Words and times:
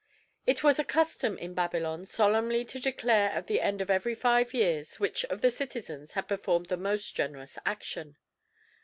It 0.47 0.63
was 0.63 0.79
a 0.79 0.83
custom 0.83 1.37
in 1.37 1.53
Babylon 1.53 2.07
solemnly 2.07 2.65
to 2.65 2.79
declare 2.79 3.29
at 3.29 3.45
the 3.45 3.61
end 3.61 3.81
of 3.81 3.91
every 3.91 4.15
five 4.15 4.51
years 4.51 4.99
which 4.99 5.23
of 5.25 5.41
the 5.41 5.51
citizens 5.51 6.13
had 6.13 6.27
performed 6.27 6.69
the 6.69 6.75
most 6.77 7.15
generous 7.15 7.59
action. 7.67 8.17